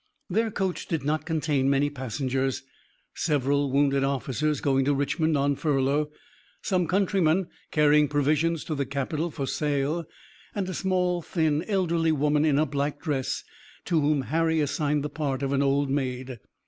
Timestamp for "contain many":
1.27-1.91